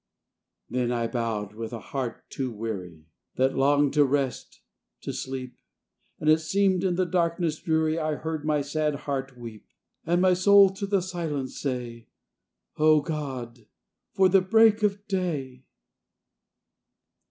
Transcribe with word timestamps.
Then 0.67 0.91
I 0.91 1.05
bowed 1.05 1.53
with 1.53 1.71
a 1.71 1.79
heart 1.79 2.27
too 2.31 2.49
weary, 2.49 3.05
That 3.35 3.55
longed 3.55 3.93
to 3.93 4.03
rest, 4.03 4.61
to 5.01 5.13
sleep; 5.13 5.59
And 6.19 6.27
it 6.27 6.39
seemed 6.39 6.83
in 6.83 6.95
the 6.95 7.05
darkness 7.05 7.59
dreary 7.61 7.99
I 7.99 8.15
heard 8.15 8.43
my 8.43 8.61
sad 8.61 8.95
heart 9.05 9.37
weep; 9.37 9.67
And 10.03 10.19
my 10.19 10.33
soul 10.33 10.71
to 10.71 10.87
the 10.87 11.01
silence 11.01 11.59
say, 11.61 12.07
"O 12.77 13.01
God! 13.01 13.67
for 14.11 14.27
the 14.27 14.41
break 14.41 14.81
of 14.81 15.05
day!" 15.07 15.65